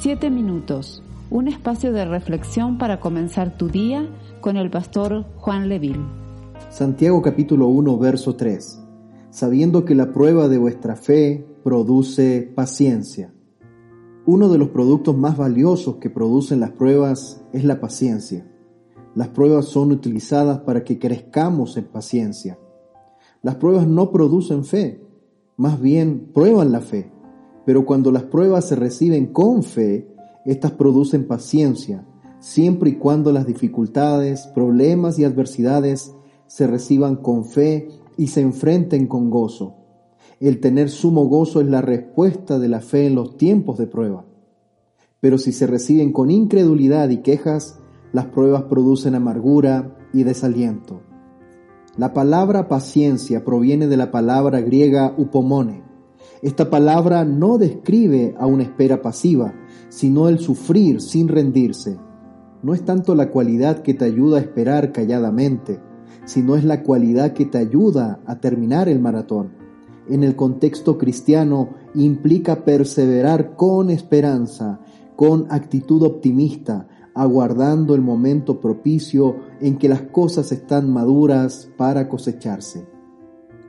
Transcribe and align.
Siete 0.00 0.30
minutos, 0.30 1.02
un 1.28 1.48
espacio 1.48 1.92
de 1.92 2.04
reflexión 2.04 2.78
para 2.78 3.00
comenzar 3.00 3.58
tu 3.58 3.66
día 3.68 4.08
con 4.40 4.56
el 4.56 4.70
pastor 4.70 5.24
Juan 5.38 5.68
Leville. 5.68 6.06
Santiago 6.70 7.20
capítulo 7.20 7.66
1, 7.66 7.98
verso 7.98 8.36
3. 8.36 8.80
Sabiendo 9.30 9.84
que 9.84 9.96
la 9.96 10.12
prueba 10.12 10.46
de 10.46 10.56
vuestra 10.56 10.94
fe 10.94 11.44
produce 11.64 12.42
paciencia. 12.54 13.34
Uno 14.24 14.48
de 14.48 14.58
los 14.58 14.68
productos 14.68 15.16
más 15.16 15.36
valiosos 15.36 15.96
que 15.96 16.10
producen 16.10 16.60
las 16.60 16.70
pruebas 16.70 17.42
es 17.52 17.64
la 17.64 17.80
paciencia. 17.80 18.48
Las 19.16 19.26
pruebas 19.26 19.64
son 19.64 19.90
utilizadas 19.90 20.60
para 20.60 20.84
que 20.84 21.00
crezcamos 21.00 21.76
en 21.76 21.86
paciencia. 21.86 22.56
Las 23.42 23.56
pruebas 23.56 23.88
no 23.88 24.12
producen 24.12 24.64
fe, 24.64 25.02
más 25.56 25.80
bien 25.80 26.30
prueban 26.32 26.70
la 26.70 26.82
fe. 26.82 27.17
Pero 27.68 27.84
cuando 27.84 28.10
las 28.10 28.22
pruebas 28.22 28.66
se 28.66 28.76
reciben 28.76 29.26
con 29.26 29.62
fe, 29.62 30.08
éstas 30.46 30.70
producen 30.70 31.26
paciencia, 31.26 32.02
siempre 32.40 32.88
y 32.88 32.94
cuando 32.94 33.30
las 33.30 33.46
dificultades, 33.46 34.46
problemas 34.54 35.18
y 35.18 35.24
adversidades 35.24 36.14
se 36.46 36.66
reciban 36.66 37.16
con 37.16 37.44
fe 37.44 37.90
y 38.16 38.28
se 38.28 38.40
enfrenten 38.40 39.06
con 39.06 39.28
gozo. 39.28 39.74
El 40.40 40.60
tener 40.60 40.88
sumo 40.88 41.26
gozo 41.26 41.60
es 41.60 41.66
la 41.66 41.82
respuesta 41.82 42.58
de 42.58 42.70
la 42.70 42.80
fe 42.80 43.06
en 43.06 43.14
los 43.14 43.36
tiempos 43.36 43.76
de 43.76 43.86
prueba. 43.86 44.24
Pero 45.20 45.36
si 45.36 45.52
se 45.52 45.66
reciben 45.66 46.10
con 46.10 46.30
incredulidad 46.30 47.10
y 47.10 47.18
quejas, 47.18 47.80
las 48.14 48.24
pruebas 48.28 48.62
producen 48.62 49.14
amargura 49.14 49.94
y 50.14 50.22
desaliento. 50.22 51.02
La 51.98 52.14
palabra 52.14 52.66
paciencia 52.66 53.44
proviene 53.44 53.88
de 53.88 53.98
la 53.98 54.10
palabra 54.10 54.62
griega 54.62 55.14
upomone, 55.18 55.86
esta 56.42 56.70
palabra 56.70 57.24
no 57.24 57.58
describe 57.58 58.34
a 58.38 58.46
una 58.46 58.62
espera 58.62 59.02
pasiva, 59.02 59.54
sino 59.88 60.28
el 60.28 60.38
sufrir 60.38 61.00
sin 61.00 61.28
rendirse. 61.28 61.98
No 62.62 62.74
es 62.74 62.84
tanto 62.84 63.14
la 63.14 63.30
cualidad 63.30 63.82
que 63.82 63.94
te 63.94 64.04
ayuda 64.04 64.38
a 64.38 64.40
esperar 64.40 64.92
calladamente, 64.92 65.80
sino 66.24 66.56
es 66.56 66.64
la 66.64 66.82
cualidad 66.82 67.32
que 67.32 67.46
te 67.46 67.58
ayuda 67.58 68.20
a 68.26 68.38
terminar 68.40 68.88
el 68.88 69.00
maratón. 69.00 69.50
En 70.08 70.22
el 70.22 70.36
contexto 70.36 70.96
cristiano 70.96 71.70
implica 71.94 72.64
perseverar 72.64 73.56
con 73.56 73.90
esperanza, 73.90 74.80
con 75.16 75.46
actitud 75.50 76.02
optimista, 76.02 76.88
aguardando 77.14 77.94
el 77.96 78.00
momento 78.00 78.60
propicio 78.60 79.36
en 79.60 79.76
que 79.76 79.88
las 79.88 80.02
cosas 80.02 80.52
están 80.52 80.92
maduras 80.92 81.68
para 81.76 82.08
cosecharse. 82.08 82.86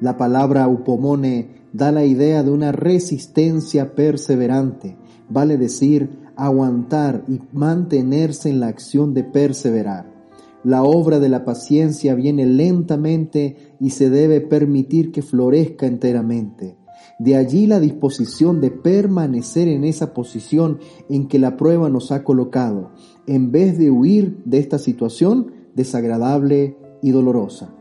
La 0.00 0.16
palabra 0.16 0.68
upomone 0.68 1.57
da 1.72 1.92
la 1.92 2.04
idea 2.04 2.42
de 2.42 2.50
una 2.50 2.72
resistencia 2.72 3.94
perseverante, 3.94 4.96
vale 5.28 5.56
decir, 5.56 6.10
aguantar 6.36 7.24
y 7.28 7.40
mantenerse 7.52 8.48
en 8.48 8.60
la 8.60 8.68
acción 8.68 9.14
de 9.14 9.24
perseverar. 9.24 10.18
La 10.64 10.82
obra 10.82 11.18
de 11.20 11.28
la 11.28 11.44
paciencia 11.44 12.14
viene 12.14 12.44
lentamente 12.46 13.74
y 13.80 13.90
se 13.90 14.10
debe 14.10 14.40
permitir 14.40 15.12
que 15.12 15.22
florezca 15.22 15.86
enteramente. 15.86 16.76
De 17.18 17.36
allí 17.36 17.66
la 17.66 17.80
disposición 17.80 18.60
de 18.60 18.70
permanecer 18.70 19.68
en 19.68 19.84
esa 19.84 20.14
posición 20.14 20.78
en 21.08 21.28
que 21.28 21.38
la 21.38 21.56
prueba 21.56 21.88
nos 21.88 22.12
ha 22.12 22.24
colocado, 22.24 22.92
en 23.26 23.50
vez 23.50 23.78
de 23.78 23.90
huir 23.90 24.42
de 24.44 24.58
esta 24.58 24.78
situación 24.78 25.52
desagradable 25.74 26.76
y 27.02 27.10
dolorosa. 27.10 27.77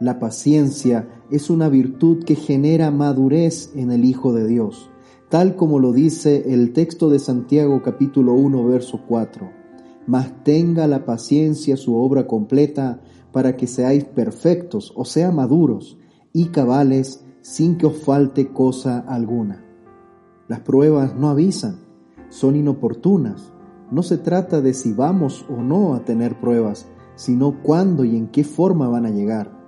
La 0.00 0.18
paciencia 0.18 1.06
es 1.30 1.50
una 1.50 1.68
virtud 1.68 2.24
que 2.24 2.34
genera 2.34 2.90
madurez 2.90 3.70
en 3.74 3.90
el 3.90 4.06
Hijo 4.06 4.32
de 4.32 4.46
Dios, 4.46 4.88
tal 5.28 5.56
como 5.56 5.78
lo 5.78 5.92
dice 5.92 6.54
el 6.54 6.72
texto 6.72 7.10
de 7.10 7.18
Santiago 7.18 7.82
capítulo 7.82 8.32
1 8.32 8.64
verso 8.64 9.02
4. 9.06 9.50
Mas 10.06 10.42
tenga 10.42 10.86
la 10.86 11.04
paciencia 11.04 11.76
su 11.76 11.96
obra 11.96 12.26
completa 12.26 13.02
para 13.30 13.58
que 13.58 13.66
seáis 13.66 14.04
perfectos, 14.04 14.90
o 14.96 15.04
sea, 15.04 15.32
maduros 15.32 15.98
y 16.32 16.46
cabales, 16.46 17.22
sin 17.42 17.76
que 17.76 17.84
os 17.84 17.98
falte 17.98 18.54
cosa 18.54 19.00
alguna. 19.00 19.62
Las 20.48 20.60
pruebas 20.60 21.14
no 21.14 21.28
avisan, 21.28 21.80
son 22.30 22.56
inoportunas. 22.56 23.52
No 23.90 24.02
se 24.02 24.16
trata 24.16 24.62
de 24.62 24.72
si 24.72 24.94
vamos 24.94 25.44
o 25.50 25.62
no 25.62 25.92
a 25.92 26.06
tener 26.06 26.40
pruebas, 26.40 26.88
sino 27.16 27.62
cuándo 27.62 28.02
y 28.06 28.16
en 28.16 28.28
qué 28.28 28.44
forma 28.44 28.88
van 28.88 29.04
a 29.04 29.10
llegar 29.10 29.59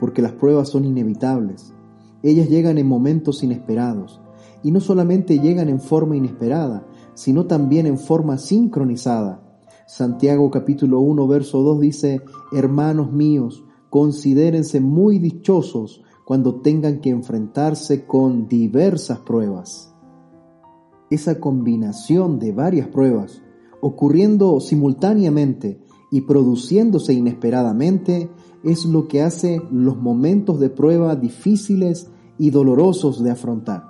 porque 0.00 0.22
las 0.22 0.32
pruebas 0.32 0.68
son 0.68 0.84
inevitables. 0.84 1.74
Ellas 2.22 2.48
llegan 2.48 2.78
en 2.78 2.86
momentos 2.86 3.42
inesperados, 3.42 4.20
y 4.62 4.70
no 4.70 4.80
solamente 4.80 5.38
llegan 5.38 5.68
en 5.68 5.80
forma 5.80 6.16
inesperada, 6.16 6.86
sino 7.14 7.46
también 7.46 7.86
en 7.86 7.98
forma 7.98 8.38
sincronizada. 8.38 9.42
Santiago 9.86 10.50
capítulo 10.50 11.00
1 11.00 11.26
verso 11.26 11.62
2 11.62 11.80
dice, 11.80 12.20
Hermanos 12.52 13.12
míos, 13.12 13.64
considérense 13.90 14.80
muy 14.80 15.18
dichosos 15.18 16.02
cuando 16.24 16.56
tengan 16.60 17.00
que 17.00 17.10
enfrentarse 17.10 18.04
con 18.04 18.48
diversas 18.48 19.20
pruebas. 19.20 19.94
Esa 21.10 21.40
combinación 21.40 22.38
de 22.38 22.52
varias 22.52 22.88
pruebas, 22.88 23.42
ocurriendo 23.80 24.60
simultáneamente 24.60 25.80
y 26.10 26.22
produciéndose 26.22 27.14
inesperadamente, 27.14 28.30
es 28.64 28.84
lo 28.84 29.08
que 29.08 29.22
hace 29.22 29.62
los 29.70 29.96
momentos 29.96 30.58
de 30.60 30.70
prueba 30.70 31.16
difíciles 31.16 32.10
y 32.38 32.50
dolorosos 32.50 33.22
de 33.22 33.30
afrontar. 33.30 33.84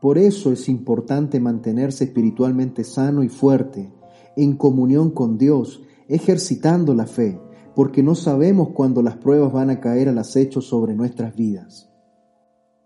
Por 0.00 0.18
eso 0.18 0.52
es 0.52 0.68
importante 0.68 1.40
mantenerse 1.40 2.04
espiritualmente 2.04 2.84
sano 2.84 3.22
y 3.22 3.28
fuerte, 3.28 3.92
en 4.36 4.56
comunión 4.56 5.10
con 5.10 5.38
Dios, 5.38 5.82
ejercitando 6.08 6.94
la 6.94 7.06
fe, 7.06 7.40
porque 7.74 8.02
no 8.02 8.14
sabemos 8.14 8.68
cuándo 8.70 9.02
las 9.02 9.16
pruebas 9.16 9.52
van 9.52 9.70
a 9.70 9.80
caer 9.80 10.08
al 10.08 10.18
acecho 10.18 10.60
sobre 10.60 10.94
nuestras 10.94 11.34
vidas. 11.34 11.90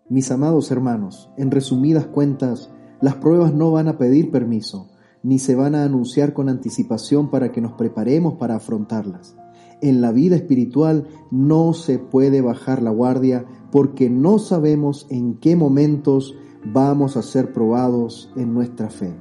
Mis 0.09 0.31
amados 0.31 0.71
hermanos, 0.71 1.31
en 1.37 1.51
resumidas 1.51 2.07
cuentas, 2.07 2.71
las 3.01 3.17
pruebas 3.17 3.55
no 3.55 3.71
van 3.71 3.89
a 3.89 3.99
pedir 3.99 4.31
permiso, 4.31 4.91
ni 5.23 5.39
se 5.39 5.55
van 5.55 5.75
a 5.75 5.85
anunciar 5.85 6.33
con 6.33 6.49
anticipación 6.49 7.31
para 7.31 7.53
que 7.53 7.61
nos 7.61 7.73
preparemos 7.73 8.35
para 8.35 8.57
afrontarlas. 8.57 9.37
En 9.81 10.01
la 10.01 10.13
vida 10.13 10.37
espiritual 10.37 11.07
no 11.31 11.73
se 11.73 11.99
puede 11.99 12.41
bajar 12.41 12.83
la 12.83 12.91
guardia 12.91 13.47
porque 13.71 14.11
no 14.11 14.39
sabemos 14.39 15.07
en 15.11 15.35
qué 15.35 15.57
momentos 15.57 16.37
vamos 16.65 17.17
a 17.17 17.23
ser 17.23 17.53
probados 17.53 18.31
en 18.37 18.53
nuestra 18.53 18.91
fe. 18.91 19.15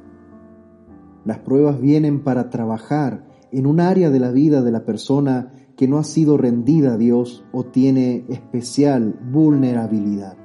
Las 1.26 1.40
pruebas 1.40 1.80
vienen 1.80 2.24
para 2.24 2.50
trabajar 2.50 3.28
en 3.52 3.66
un 3.66 3.80
área 3.80 4.10
de 4.10 4.20
la 4.20 4.32
vida 4.32 4.62
de 4.62 4.72
la 4.72 4.86
persona 4.86 5.52
que 5.76 5.88
no 5.88 5.98
ha 5.98 6.04
sido 6.04 6.38
rendida 6.38 6.94
a 6.94 6.98
Dios 6.98 7.46
o 7.52 7.64
tiene 7.64 8.26
especial 8.30 9.18
vulnerabilidad. 9.32 10.38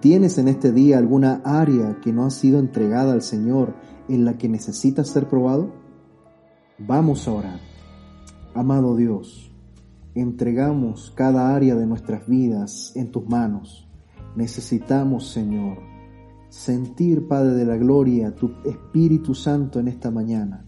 ¿Tienes 0.00 0.36
en 0.36 0.48
este 0.48 0.70
día 0.70 0.98
alguna 0.98 1.40
área 1.44 1.98
que 2.02 2.12
no 2.12 2.26
ha 2.26 2.30
sido 2.30 2.58
entregada 2.58 3.14
al 3.14 3.22
Señor 3.22 3.74
en 4.08 4.26
la 4.26 4.36
que 4.36 4.50
necesitas 4.50 5.08
ser 5.08 5.28
probado? 5.28 5.72
Vamos 6.78 7.26
a 7.26 7.32
orar. 7.32 7.73
Amado 8.56 8.94
Dios, 8.94 9.50
entregamos 10.14 11.12
cada 11.16 11.56
área 11.56 11.74
de 11.74 11.86
nuestras 11.86 12.28
vidas 12.28 12.92
en 12.94 13.10
tus 13.10 13.28
manos. 13.28 13.88
Necesitamos, 14.36 15.28
Señor, 15.28 15.78
sentir, 16.50 17.26
Padre 17.26 17.54
de 17.54 17.64
la 17.64 17.76
Gloria, 17.76 18.32
tu 18.32 18.52
Espíritu 18.64 19.34
Santo 19.34 19.80
en 19.80 19.88
esta 19.88 20.12
mañana, 20.12 20.64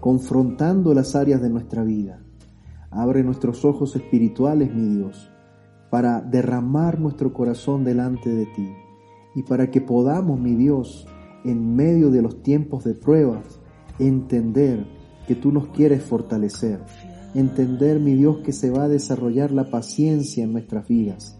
confrontando 0.00 0.92
las 0.92 1.16
áreas 1.16 1.40
de 1.40 1.48
nuestra 1.48 1.82
vida. 1.82 2.20
Abre 2.90 3.24
nuestros 3.24 3.64
ojos 3.64 3.96
espirituales, 3.96 4.74
mi 4.74 4.96
Dios, 4.96 5.30
para 5.88 6.20
derramar 6.20 7.00
nuestro 7.00 7.32
corazón 7.32 7.84
delante 7.84 8.28
de 8.28 8.44
ti 8.44 8.68
y 9.34 9.44
para 9.44 9.70
que 9.70 9.80
podamos, 9.80 10.38
mi 10.38 10.54
Dios, 10.56 11.06
en 11.42 11.74
medio 11.74 12.10
de 12.10 12.20
los 12.20 12.42
tiempos 12.42 12.84
de 12.84 12.92
pruebas, 12.92 13.60
entender 13.98 14.97
que 15.28 15.34
tú 15.34 15.52
nos 15.52 15.68
quieres 15.68 16.02
fortalecer. 16.02 16.80
Entender, 17.34 18.00
mi 18.00 18.14
Dios, 18.14 18.38
que 18.38 18.52
se 18.52 18.70
va 18.70 18.84
a 18.84 18.88
desarrollar 18.88 19.50
la 19.50 19.68
paciencia 19.70 20.42
en 20.42 20.52
nuestras 20.52 20.88
vidas. 20.88 21.38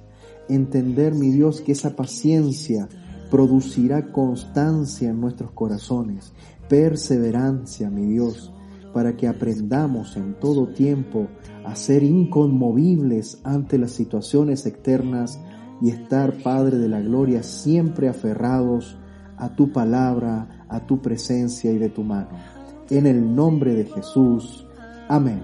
Entender, 0.51 1.15
mi 1.15 1.31
Dios, 1.31 1.63
que 1.63 1.73
esa 1.73 1.97
paciencia 1.97 2.87
producirá 3.31 4.13
constancia 4.13 5.09
en 5.09 5.23
nuestros 5.23 5.53
corazones, 5.53 6.35
perseverancia, 6.69 7.89
mi 7.89 8.05
Dios, 8.05 8.53
para 8.93 9.17
que 9.17 9.27
aprendamos 9.27 10.19
en 10.19 10.39
todo 10.39 10.69
tiempo 10.69 11.29
a 11.65 11.75
ser 11.75 12.03
inconmovibles 12.03 13.41
ante 13.43 13.79
las 13.79 13.93
situaciones 13.93 14.67
externas 14.67 15.41
y 15.81 15.89
estar, 15.89 16.35
Padre 16.43 16.77
de 16.77 16.89
la 16.89 17.01
Gloria, 17.01 17.43
siempre 17.43 18.09
aferrados 18.09 18.99
a 19.39 19.55
tu 19.55 19.73
palabra, 19.73 20.67
a 20.69 20.87
tu 20.87 21.01
presencia 21.01 21.73
y 21.73 21.79
de 21.79 21.89
tu 21.89 22.03
mano. 22.03 22.58
En 22.91 23.07
el 23.07 23.35
nombre 23.35 23.75
de 23.75 23.85
Jesús. 23.85 24.67
Amén. 25.09 25.43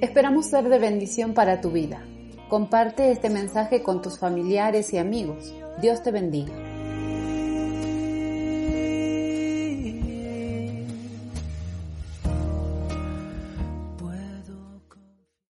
Esperamos 0.00 0.46
ser 0.46 0.68
de 0.68 0.78
bendición 0.78 1.32
para 1.32 1.60
tu 1.60 1.70
vida. 1.70 2.04
Comparte 2.48 3.10
este 3.10 3.30
mensaje 3.30 3.82
con 3.82 4.02
tus 4.02 4.18
familiares 4.18 4.92
y 4.92 4.98
amigos. 4.98 5.54
Dios 5.80 6.02
te 6.02 6.10
bendiga. 6.10 6.52